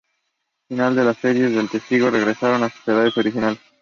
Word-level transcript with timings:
Finalizada 0.67 1.09
la 1.09 1.13
serie, 1.13 1.47
los 1.51 1.69
trillizos 1.69 2.11
regresaron 2.11 2.63
a 2.63 2.71
sus 2.71 2.87
edades 2.87 3.15
originales. 3.19 3.59